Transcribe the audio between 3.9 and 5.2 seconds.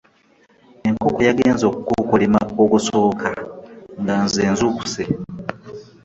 nga nze nzukusse.